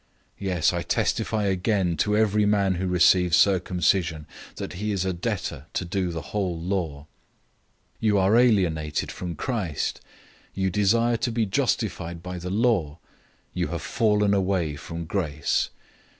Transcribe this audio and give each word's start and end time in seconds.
005:003 0.37 0.37
Yes, 0.39 0.73
I 0.73 0.81
testify 0.81 1.43
again 1.43 1.95
to 1.97 2.17
every 2.17 2.43
man 2.47 2.73
who 2.81 2.87
receives 2.87 3.37
circumcision, 3.37 4.25
that 4.55 4.73
he 4.73 4.91
is 4.91 5.05
a 5.05 5.13
debtor 5.13 5.67
to 5.73 5.85
do 5.85 6.09
the 6.09 6.23
whole 6.33 6.59
law. 6.59 7.01
005:004 7.01 7.05
You 7.99 8.17
are 8.17 8.35
alienated 8.35 9.11
from 9.11 9.35
Christ, 9.35 10.01
you 10.55 10.63
who 10.65 10.71
desire 10.71 11.17
to 11.17 11.31
be 11.31 11.45
justified 11.45 12.23
by 12.23 12.39
the 12.39 12.49
law. 12.49 12.97
You 13.53 13.67
have 13.67 13.83
fallen 13.83 14.33
away 14.33 14.75
from 14.75 15.05
grace. 15.05 15.69